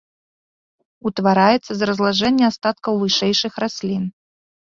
Утвараецца 1.09 1.71
з 1.81 1.89
разлажэння 1.89 2.45
астаткаў 2.51 2.93
вышэйшых 3.03 3.53
раслін. 3.67 4.03